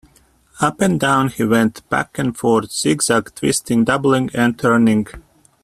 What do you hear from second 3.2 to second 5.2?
twisting, doubling and turning.